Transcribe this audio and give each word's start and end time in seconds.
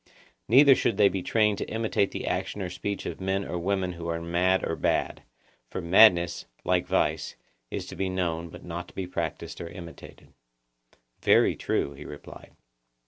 Neither 0.47 0.73
should 0.73 0.97
they 0.97 1.09
be 1.09 1.21
trained 1.21 1.59
to 1.59 1.69
imitate 1.69 2.09
the 2.09 2.25
action 2.25 2.59
or 2.63 2.71
speech 2.71 3.05
of 3.05 3.21
men 3.21 3.45
or 3.45 3.59
women 3.59 3.93
who 3.93 4.07
are 4.07 4.19
mad 4.19 4.65
or 4.67 4.75
bad; 4.75 5.21
for 5.69 5.79
madness, 5.79 6.47
like 6.63 6.87
vice, 6.87 7.35
is 7.69 7.85
to 7.85 7.95
be 7.95 8.09
known 8.09 8.49
but 8.49 8.65
not 8.65 8.87
to 8.87 8.95
be 8.95 9.05
practised 9.05 9.61
or 9.61 9.69
imitated. 9.69 10.33
Very 11.21 11.55
true, 11.55 11.93
he 11.93 12.03
replied. 12.05 12.55